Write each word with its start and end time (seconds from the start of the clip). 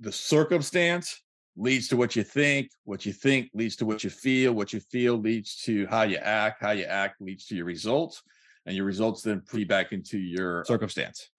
the 0.00 0.12
circumstance 0.12 1.22
leads 1.56 1.88
to 1.88 1.96
what 1.96 2.14
you 2.14 2.22
think, 2.22 2.70
what 2.84 3.04
you 3.04 3.12
think 3.12 3.50
leads 3.52 3.74
to 3.76 3.84
what 3.84 4.04
you 4.04 4.10
feel, 4.10 4.52
what 4.52 4.72
you 4.72 4.78
feel 4.78 5.16
leads 5.16 5.56
to 5.56 5.86
how 5.88 6.02
you 6.02 6.18
act, 6.18 6.62
how 6.62 6.70
you 6.70 6.84
act 6.84 7.20
leads 7.20 7.46
to 7.46 7.56
your 7.56 7.64
results, 7.64 8.22
and 8.66 8.76
your 8.76 8.84
results 8.84 9.22
then 9.22 9.40
feed 9.40 9.66
back 9.66 9.90
into 9.90 10.18
your 10.18 10.64
circumstance. 10.66 11.30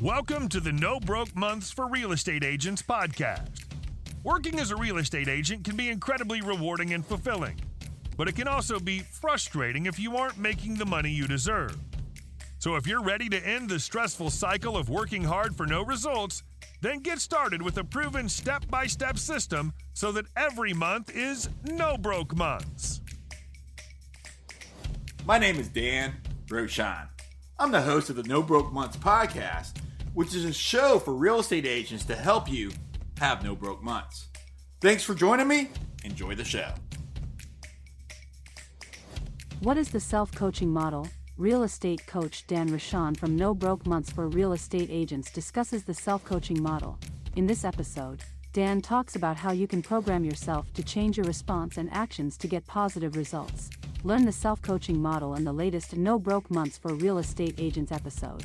Welcome 0.00 0.48
to 0.50 0.60
the 0.60 0.72
No 0.72 1.00
Broke 1.00 1.34
Months 1.34 1.72
for 1.72 1.88
Real 1.88 2.12
Estate 2.12 2.44
Agents 2.44 2.80
podcast. 2.80 3.48
Working 4.22 4.60
as 4.60 4.70
a 4.70 4.76
real 4.76 4.98
estate 4.98 5.28
agent 5.28 5.64
can 5.64 5.76
be 5.76 5.88
incredibly 5.88 6.42
rewarding 6.42 6.94
and 6.94 7.04
fulfilling, 7.04 7.60
but 8.16 8.28
it 8.28 8.36
can 8.36 8.46
also 8.46 8.78
be 8.78 9.00
frustrating 9.00 9.86
if 9.86 9.98
you 9.98 10.16
aren't 10.16 10.38
making 10.38 10.76
the 10.76 10.86
money 10.86 11.10
you 11.10 11.26
deserve. 11.26 11.76
So 12.60 12.76
if 12.76 12.86
you're 12.86 13.02
ready 13.02 13.30
to 13.30 13.38
end 13.38 13.70
the 13.70 13.80
stressful 13.80 14.28
cycle 14.28 14.76
of 14.76 14.90
working 14.90 15.24
hard 15.24 15.56
for 15.56 15.64
no 15.64 15.82
results, 15.82 16.42
then 16.82 16.98
get 16.98 17.18
started 17.18 17.62
with 17.62 17.78
a 17.78 17.84
proven 17.84 18.28
step 18.28 18.68
by 18.68 18.86
step 18.86 19.16
system 19.16 19.72
so 19.94 20.12
that 20.12 20.26
every 20.36 20.74
month 20.74 21.10
is 21.10 21.48
no 21.64 21.96
broke 21.96 22.36
months. 22.36 23.00
My 25.24 25.38
name 25.38 25.56
is 25.56 25.68
Dan 25.68 26.12
Rochon. 26.48 27.08
I'm 27.58 27.72
the 27.72 27.80
host 27.80 28.10
of 28.10 28.16
the 28.16 28.24
No 28.24 28.42
Broke 28.42 28.70
Months 28.70 28.98
podcast, 28.98 29.78
which 30.12 30.34
is 30.34 30.44
a 30.44 30.52
show 30.52 30.98
for 30.98 31.14
real 31.14 31.40
estate 31.40 31.64
agents 31.64 32.04
to 32.06 32.14
help 32.14 32.50
you 32.50 32.72
have 33.18 33.42
no 33.42 33.56
broke 33.56 33.82
months. 33.82 34.28
Thanks 34.82 35.02
for 35.02 35.14
joining 35.14 35.48
me. 35.48 35.70
Enjoy 36.04 36.34
the 36.34 36.44
show. 36.44 36.74
What 39.60 39.78
is 39.78 39.88
the 39.88 40.00
self 40.00 40.30
coaching 40.32 40.70
model? 40.70 41.08
Real 41.40 41.62
estate 41.62 42.06
coach 42.06 42.46
Dan 42.46 42.68
Rochon 42.68 43.16
from 43.16 43.34
No 43.34 43.54
Broke 43.54 43.86
Months 43.86 44.12
for 44.12 44.28
Real 44.28 44.52
Estate 44.52 44.90
Agents 44.92 45.32
discusses 45.32 45.84
the 45.84 45.94
self 45.94 46.22
coaching 46.22 46.62
model. 46.62 46.98
In 47.34 47.46
this 47.46 47.64
episode, 47.64 48.22
Dan 48.52 48.82
talks 48.82 49.16
about 49.16 49.38
how 49.38 49.50
you 49.50 49.66
can 49.66 49.80
program 49.80 50.22
yourself 50.22 50.70
to 50.74 50.82
change 50.82 51.16
your 51.16 51.24
response 51.24 51.78
and 51.78 51.90
actions 51.94 52.36
to 52.36 52.46
get 52.46 52.66
positive 52.66 53.16
results. 53.16 53.70
Learn 54.04 54.26
the 54.26 54.32
self 54.32 54.60
coaching 54.60 55.00
model 55.00 55.34
in 55.34 55.44
the 55.44 55.52
latest 55.54 55.96
No 55.96 56.18
Broke 56.18 56.50
Months 56.50 56.76
for 56.76 56.92
Real 56.92 57.16
Estate 57.16 57.54
Agents 57.56 57.90
episode. 57.90 58.44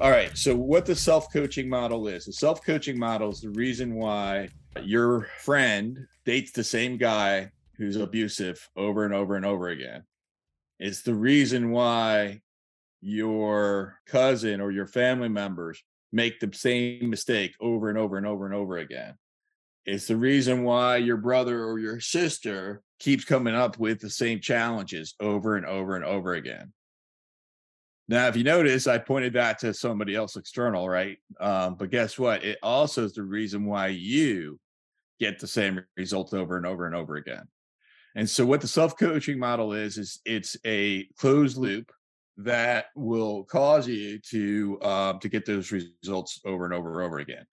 All 0.00 0.10
right. 0.10 0.34
So, 0.34 0.56
what 0.56 0.86
the 0.86 0.96
self 0.96 1.30
coaching 1.30 1.68
model 1.68 2.08
is 2.08 2.24
the 2.24 2.32
self 2.32 2.64
coaching 2.64 2.98
model 2.98 3.28
is 3.32 3.42
the 3.42 3.50
reason 3.50 3.96
why 3.96 4.48
your 4.82 5.28
friend 5.40 6.06
dates 6.24 6.52
the 6.52 6.64
same 6.64 6.96
guy 6.96 7.50
who's 7.76 7.96
abusive 7.96 8.70
over 8.76 9.04
and 9.04 9.12
over 9.12 9.36
and 9.36 9.44
over 9.44 9.68
again. 9.68 10.04
It's 10.84 11.02
the 11.02 11.14
reason 11.14 11.70
why 11.70 12.40
your 13.00 14.00
cousin 14.04 14.60
or 14.60 14.72
your 14.72 14.88
family 14.88 15.28
members 15.28 15.80
make 16.10 16.40
the 16.40 16.52
same 16.52 17.08
mistake 17.08 17.54
over 17.60 17.88
and 17.88 17.96
over 17.96 18.16
and 18.16 18.26
over 18.26 18.46
and 18.46 18.54
over 18.54 18.78
again. 18.78 19.14
It's 19.86 20.08
the 20.08 20.16
reason 20.16 20.64
why 20.64 20.96
your 20.96 21.18
brother 21.18 21.64
or 21.64 21.78
your 21.78 22.00
sister 22.00 22.82
keeps 22.98 23.24
coming 23.24 23.54
up 23.54 23.78
with 23.78 24.00
the 24.00 24.10
same 24.10 24.40
challenges 24.40 25.14
over 25.20 25.54
and 25.54 25.66
over 25.66 25.94
and 25.94 26.04
over 26.04 26.34
again. 26.34 26.72
Now, 28.08 28.26
if 28.26 28.36
you 28.36 28.42
notice, 28.42 28.88
I 28.88 28.98
pointed 28.98 29.34
that 29.34 29.60
to 29.60 29.72
somebody 29.72 30.16
else 30.16 30.34
external, 30.34 30.88
right? 30.88 31.16
Um, 31.40 31.76
but 31.76 31.90
guess 31.90 32.18
what? 32.18 32.42
It 32.42 32.58
also 32.60 33.04
is 33.04 33.12
the 33.12 33.22
reason 33.22 33.66
why 33.66 33.86
you 33.86 34.58
get 35.20 35.38
the 35.38 35.46
same 35.46 35.80
results 35.96 36.32
over 36.32 36.56
and 36.56 36.66
over 36.66 36.86
and 36.86 36.96
over 36.96 37.14
again. 37.14 37.46
And 38.14 38.28
so 38.28 38.44
what 38.44 38.60
the 38.60 38.68
self-coaching 38.68 39.38
model 39.38 39.72
is 39.72 39.98
is 39.98 40.20
it's 40.24 40.56
a 40.66 41.04
closed 41.18 41.56
loop 41.56 41.90
that 42.38 42.86
will 42.94 43.44
cause 43.44 43.86
you 43.86 44.18
to 44.30 44.78
um, 44.82 45.18
to 45.20 45.28
get 45.28 45.46
those 45.46 45.72
results 45.72 46.40
over 46.44 46.64
and 46.64 46.74
over 46.74 46.98
and 46.98 47.06
over 47.06 47.18
again. 47.18 47.44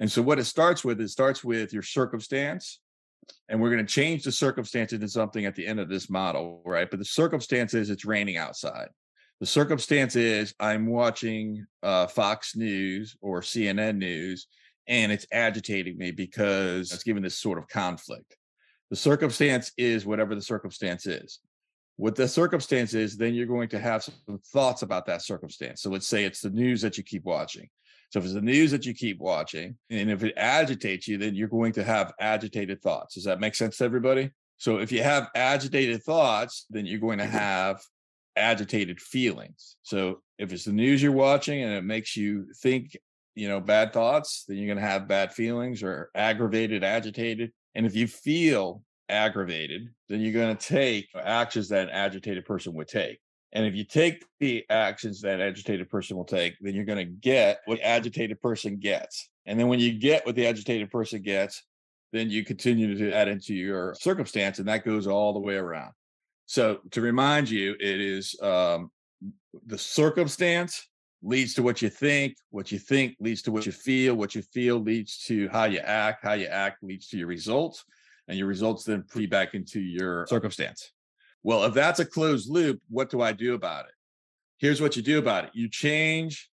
And 0.00 0.10
so 0.10 0.22
what 0.22 0.38
it 0.38 0.44
starts 0.44 0.84
with, 0.84 1.00
it 1.00 1.08
starts 1.08 1.42
with 1.42 1.72
your 1.72 1.82
circumstance, 1.82 2.80
and 3.48 3.60
we're 3.60 3.70
going 3.70 3.84
to 3.84 3.92
change 3.92 4.22
the 4.22 4.32
circumstance 4.32 4.92
into 4.92 5.08
something 5.08 5.44
at 5.44 5.54
the 5.54 5.66
end 5.66 5.80
of 5.80 5.88
this 5.88 6.08
model, 6.08 6.62
right? 6.64 6.88
But 6.88 7.00
the 7.00 7.04
circumstance 7.04 7.74
is 7.74 7.90
it's 7.90 8.04
raining 8.04 8.36
outside. 8.36 8.88
The 9.40 9.46
circumstance 9.46 10.16
is 10.16 10.54
I'm 10.58 10.86
watching 10.86 11.64
uh, 11.82 12.06
Fox 12.06 12.56
News 12.56 13.16
or 13.20 13.40
CNN 13.40 13.96
News, 13.96 14.46
and 14.86 15.12
it's 15.12 15.26
agitating 15.32 15.98
me 15.98 16.10
because 16.10 16.92
it's 16.92 17.04
giving 17.04 17.22
this 17.22 17.38
sort 17.38 17.58
of 17.58 17.68
conflict. 17.68 18.37
The 18.90 18.96
circumstance 18.96 19.72
is 19.76 20.06
whatever 20.06 20.34
the 20.34 20.42
circumstance 20.42 21.06
is. 21.06 21.40
What 21.96 22.14
the 22.14 22.28
circumstance 22.28 22.94
is, 22.94 23.16
then 23.16 23.34
you're 23.34 23.46
going 23.46 23.68
to 23.70 23.78
have 23.78 24.04
some 24.04 24.40
thoughts 24.52 24.82
about 24.82 25.06
that 25.06 25.22
circumstance. 25.22 25.82
So 25.82 25.90
let's 25.90 26.06
say 26.06 26.24
it's 26.24 26.40
the 26.40 26.50
news 26.50 26.80
that 26.82 26.96
you 26.96 27.02
keep 27.02 27.24
watching. 27.24 27.68
So 28.10 28.20
if 28.20 28.24
it's 28.24 28.34
the 28.34 28.40
news 28.40 28.70
that 28.70 28.86
you 28.86 28.94
keep 28.94 29.18
watching, 29.18 29.76
and 29.90 30.10
if 30.10 30.22
it 30.22 30.34
agitates 30.36 31.08
you, 31.08 31.18
then 31.18 31.34
you're 31.34 31.48
going 31.48 31.72
to 31.72 31.84
have 31.84 32.12
agitated 32.20 32.80
thoughts. 32.80 33.16
Does 33.16 33.24
that 33.24 33.40
make 33.40 33.54
sense 33.54 33.78
to 33.78 33.84
everybody? 33.84 34.30
So 34.56 34.78
if 34.78 34.90
you 34.92 35.02
have 35.02 35.28
agitated 35.34 36.02
thoughts, 36.02 36.64
then 36.70 36.86
you're 36.86 37.00
going 37.00 37.18
to 37.18 37.24
mm-hmm. 37.24 37.36
have 37.36 37.82
agitated 38.36 39.00
feelings. 39.00 39.76
So 39.82 40.22
if 40.38 40.52
it's 40.52 40.64
the 40.64 40.72
news 40.72 41.02
you're 41.02 41.12
watching 41.12 41.62
and 41.62 41.74
it 41.74 41.84
makes 41.84 42.16
you 42.16 42.46
think, 42.62 42.96
you 43.34 43.48
know, 43.48 43.60
bad 43.60 43.92
thoughts, 43.92 44.44
then 44.48 44.56
you're 44.56 44.72
going 44.72 44.82
to 44.82 44.90
have 44.90 45.08
bad 45.08 45.32
feelings 45.32 45.82
or 45.82 46.10
aggravated, 46.14 46.84
agitated. 46.84 47.52
And 47.78 47.86
if 47.86 47.94
you 47.94 48.08
feel 48.08 48.82
aggravated, 49.08 49.88
then 50.08 50.20
you're 50.20 50.32
going 50.32 50.56
to 50.56 50.66
take 50.66 51.06
actions 51.14 51.68
that 51.68 51.84
an 51.84 51.90
agitated 51.90 52.44
person 52.44 52.74
would 52.74 52.88
take. 52.88 53.20
And 53.52 53.64
if 53.64 53.76
you 53.76 53.84
take 53.84 54.24
the 54.40 54.64
actions 54.68 55.20
that 55.20 55.36
an 55.36 55.42
agitated 55.42 55.88
person 55.88 56.16
will 56.16 56.24
take, 56.24 56.56
then 56.60 56.74
you're 56.74 56.84
going 56.84 56.98
to 56.98 57.04
get 57.04 57.60
what 57.66 57.78
agitated 57.80 58.42
person 58.42 58.78
gets. 58.78 59.30
And 59.46 59.60
then 59.60 59.68
when 59.68 59.78
you 59.78 59.92
get 59.92 60.26
what 60.26 60.34
the 60.34 60.48
agitated 60.48 60.90
person 60.90 61.22
gets, 61.22 61.62
then 62.12 62.30
you 62.30 62.44
continue 62.44 62.98
to 62.98 63.12
add 63.12 63.28
into 63.28 63.54
your 63.54 63.94
circumstance, 63.94 64.58
and 64.58 64.66
that 64.66 64.84
goes 64.84 65.06
all 65.06 65.32
the 65.32 65.38
way 65.38 65.54
around. 65.54 65.92
So 66.46 66.80
to 66.90 67.00
remind 67.00 67.48
you, 67.48 67.76
it 67.78 68.00
is 68.00 68.34
um, 68.42 68.90
the 69.66 69.78
circumstance 69.78 70.84
leads 71.22 71.54
to 71.54 71.62
what 71.62 71.82
you 71.82 71.88
think, 71.88 72.36
what 72.50 72.70
you 72.70 72.78
think 72.78 73.16
leads 73.20 73.42
to 73.42 73.50
what 73.50 73.66
you 73.66 73.72
feel, 73.72 74.14
what 74.14 74.34
you 74.34 74.42
feel 74.42 74.78
leads 74.78 75.18
to 75.24 75.48
how 75.48 75.64
you 75.64 75.78
act, 75.78 76.24
how 76.24 76.34
you 76.34 76.46
act 76.46 76.82
leads 76.82 77.08
to 77.08 77.18
your 77.18 77.26
results, 77.26 77.84
and 78.28 78.38
your 78.38 78.46
results 78.46 78.84
then 78.84 79.02
feed 79.04 79.30
back 79.30 79.54
into 79.54 79.80
your 79.80 80.26
circumstance. 80.28 80.92
Well, 81.42 81.64
if 81.64 81.74
that's 81.74 82.00
a 82.00 82.04
closed 82.04 82.50
loop, 82.50 82.80
what 82.88 83.10
do 83.10 83.20
I 83.20 83.32
do 83.32 83.54
about 83.54 83.86
it? 83.86 83.92
Here's 84.58 84.80
what 84.80 84.96
you 84.96 85.02
do 85.02 85.18
about 85.18 85.44
it 85.44 85.50
you 85.54 85.68
change 85.68 86.50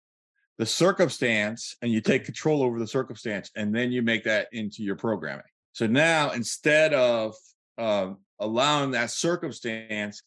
the 0.59 0.67
circumstance 0.67 1.77
and 1.83 1.91
you 1.91 2.01
take 2.01 2.25
control 2.25 2.63
over 2.63 2.79
the 2.79 2.87
circumstance, 2.87 3.51
and 3.57 3.75
then 3.75 3.91
you 3.91 4.03
make 4.03 4.25
that 4.25 4.49
into 4.53 4.83
your 4.83 4.97
programming. 4.97 5.45
So 5.73 5.87
now 5.87 6.31
instead 6.31 6.93
of 6.95 7.35
um, 7.79 8.19
allowing 8.39 8.91
that 8.93 9.11
circumstance 9.11 10.23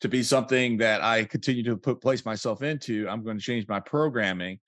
to 0.00 0.08
be 0.08 0.22
something 0.22 0.78
that 0.78 1.02
I 1.02 1.24
continue 1.24 1.62
to 1.64 1.76
put 1.76 2.00
place 2.00 2.24
myself 2.24 2.62
into, 2.62 3.06
I'm 3.08 3.22
going 3.22 3.38
to 3.38 3.44
change 3.44 3.68
my 3.68 3.80
programming. 3.80 4.58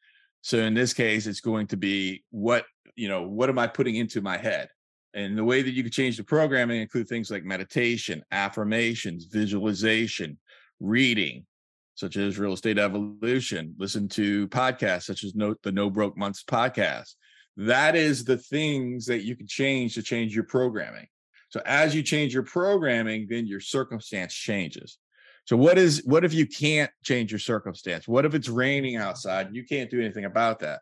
So 0.42 0.58
in 0.58 0.74
this 0.74 0.92
case, 0.92 1.26
it's 1.26 1.40
going 1.40 1.68
to 1.68 1.76
be 1.76 2.24
what, 2.30 2.64
you 2.96 3.08
know, 3.08 3.22
what 3.22 3.48
am 3.48 3.58
I 3.58 3.66
putting 3.66 3.96
into 3.96 4.20
my 4.20 4.36
head? 4.36 4.68
And 5.14 5.36
the 5.36 5.44
way 5.44 5.62
that 5.62 5.72
you 5.72 5.82
can 5.82 5.92
change 5.92 6.16
the 6.16 6.24
programming 6.24 6.80
include 6.80 7.08
things 7.08 7.30
like 7.30 7.44
meditation, 7.44 8.22
affirmations, 8.30 9.26
visualization, 9.26 10.38
reading, 10.80 11.46
such 11.94 12.16
as 12.16 12.38
Real 12.38 12.54
Estate 12.54 12.78
Evolution, 12.78 13.74
listen 13.78 14.08
to 14.08 14.48
podcasts 14.48 15.04
such 15.04 15.24
as 15.24 15.34
no, 15.34 15.54
the 15.62 15.72
No 15.72 15.90
Broke 15.90 16.16
Months 16.16 16.42
podcast. 16.42 17.14
That 17.56 17.94
is 17.94 18.24
the 18.24 18.38
things 18.38 19.04
that 19.06 19.24
you 19.24 19.36
can 19.36 19.46
change 19.46 19.94
to 19.94 20.02
change 20.02 20.34
your 20.34 20.44
programming. 20.44 21.06
So 21.50 21.60
as 21.66 21.94
you 21.94 22.02
change 22.02 22.32
your 22.32 22.44
programming, 22.44 23.26
then 23.28 23.46
your 23.46 23.60
circumstance 23.60 24.32
changes. 24.32 24.98
So 25.44 25.56
what 25.56 25.76
is 25.78 26.02
what 26.04 26.24
if 26.24 26.32
you 26.32 26.46
can't 26.46 26.90
change 27.02 27.32
your 27.32 27.38
circumstance? 27.38 28.06
What 28.06 28.24
if 28.24 28.34
it's 28.34 28.48
raining 28.48 28.96
outside 28.96 29.46
and 29.46 29.56
you 29.56 29.64
can't 29.64 29.90
do 29.90 30.00
anything 30.00 30.24
about 30.24 30.60
that? 30.60 30.80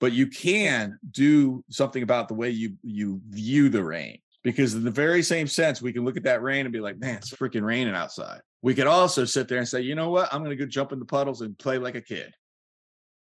But 0.00 0.12
you 0.12 0.26
can 0.26 0.98
do 1.10 1.64
something 1.70 2.02
about 2.02 2.28
the 2.28 2.34
way 2.34 2.50
you 2.50 2.74
you 2.82 3.20
view 3.28 3.68
the 3.68 3.84
rain. 3.84 4.18
Because 4.42 4.74
in 4.74 4.84
the 4.84 4.90
very 4.90 5.22
same 5.22 5.46
sense, 5.46 5.80
we 5.80 5.92
can 5.92 6.04
look 6.04 6.18
at 6.18 6.24
that 6.24 6.42
rain 6.42 6.66
and 6.66 6.72
be 6.72 6.80
like, 6.80 6.98
man, 6.98 7.16
it's 7.16 7.32
freaking 7.32 7.64
raining 7.64 7.94
outside. 7.94 8.40
We 8.60 8.74
could 8.74 8.86
also 8.86 9.24
sit 9.24 9.48
there 9.48 9.58
and 9.58 9.68
say, 9.68 9.80
you 9.80 9.94
know 9.94 10.10
what? 10.10 10.32
I'm 10.32 10.44
to 10.44 10.56
go 10.56 10.66
jump 10.66 10.92
in 10.92 10.98
the 10.98 11.06
puddles 11.06 11.40
and 11.40 11.58
play 11.58 11.78
like 11.78 11.94
a 11.94 12.00
kid. 12.00 12.32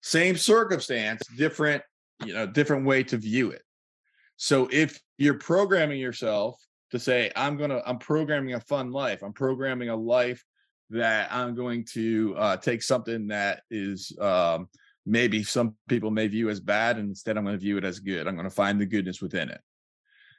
Same 0.01 0.37
circumstance, 0.37 1.23
different, 1.37 1.83
you 2.25 2.33
know, 2.33 2.47
different 2.47 2.87
way 2.87 3.03
to 3.05 3.19
view 3.19 3.51
it. 3.51 3.63
So 4.37 4.69
if 4.73 4.99
you're 5.19 5.39
programming 5.39 6.01
yourself 6.01 6.59
to 6.93 6.99
say, 6.99 7.31
I'm 7.37 7.57
going 7.59 7.71
to, 7.71 7.83
I'm 7.87 7.99
programming 7.99 8.55
a 8.55 8.61
fun 8.61 8.91
life, 8.91 9.23
I'm 9.23 9.33
programming 9.33 9.91
a 9.91 9.97
life 9.97 10.43
that 10.91 11.33
I'm 11.33 11.55
going 11.55 11.85
to 11.93 12.35
uh, 12.37 12.57
take 12.57 12.83
something 12.83 13.29
that 13.29 13.63
is 13.71 14.17
um, 14.21 14.69
maybe 15.07 15.43
some 15.43 15.75
people 15.89 16.11
may 16.11 16.27
view 16.27 16.51
as 16.51 16.61
bad, 16.61 16.99
and 16.99 17.09
instead 17.09 17.37
I'm 17.37 17.45
going 17.45 17.57
to 17.57 17.61
view 17.61 17.79
it 17.79 17.85
as 17.85 17.99
good. 17.99 18.27
I'm 18.27 18.35
going 18.35 18.49
to 18.49 18.55
find 18.55 18.81
the 18.81 18.87
goodness 18.87 19.23
within 19.23 19.49
it. 19.49 19.61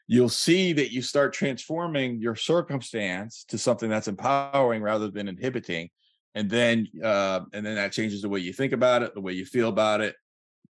You'll 0.08 0.30
see 0.30 0.74
that 0.74 0.92
you 0.92 1.02
start 1.02 1.34
transforming 1.34 2.20
your 2.20 2.36
circumstance 2.36 3.46
to 3.48 3.58
something 3.58 3.90
that's 3.90 4.08
empowering 4.08 4.82
rather 4.82 5.10
than 5.10 5.28
inhibiting. 5.28 5.90
and 6.36 6.50
then 6.50 6.88
uh, 7.04 7.42
and 7.54 7.66
then 7.66 7.76
that 7.76 7.92
changes 7.92 8.22
the 8.22 8.30
way 8.30 8.40
you 8.40 8.54
think 8.54 8.74
about 8.74 9.04
it, 9.04 9.14
the 9.14 9.22
way 9.22 9.34
you 9.34 9.46
feel 9.46 9.70
about 9.70 10.02
it, 10.02 10.16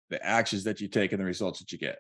the 0.09 0.25
actions 0.25 0.65
that 0.65 0.81
you 0.81 0.89
take, 0.89 1.13
and 1.13 1.21
the 1.21 1.25
results 1.25 1.59
that 1.61 1.73
you 1.73 1.79
get. 1.79 1.99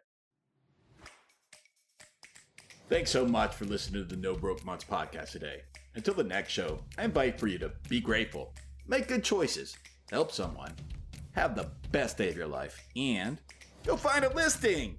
Thanks 2.88 3.10
so 3.10 3.24
much 3.24 3.54
for 3.54 3.66
listening 3.66 4.02
to 4.02 4.08
the 4.16 4.20
No 4.20 4.34
Broke 4.34 4.64
Months 4.64 4.84
podcast 4.84 5.30
today. 5.30 5.62
Until 5.94 6.14
the 6.14 6.24
next 6.24 6.52
show, 6.52 6.80
I 6.96 7.04
invite 7.04 7.40
for 7.40 7.48
you 7.48 7.58
to 7.58 7.72
be 7.88 8.00
grateful, 8.00 8.54
make 8.86 9.08
good 9.08 9.24
choices, 9.24 9.76
help 10.10 10.30
someone, 10.30 10.72
have 11.32 11.56
the 11.56 11.70
best 11.90 12.16
day 12.16 12.28
of 12.28 12.36
your 12.36 12.46
life, 12.46 12.80
and 12.96 13.38
go 13.84 13.96
find 13.96 14.24
a 14.24 14.32
listing. 14.32 14.96